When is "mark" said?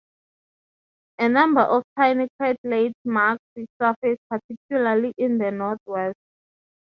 3.05-3.37